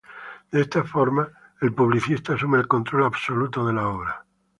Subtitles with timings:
[0.51, 1.29] De esta forma,
[1.61, 4.25] el publicista asume el control absoluto de la obra.